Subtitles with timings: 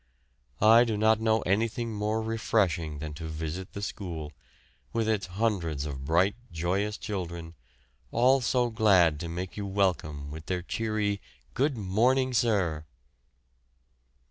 [0.63, 4.33] I do not know anything more refreshing than to visit the school,
[4.93, 7.53] with its hundreds of bright, joyous children,
[8.11, 11.21] all so glad to make you welcome with their cheery
[11.53, 12.85] "Good morning, sir!"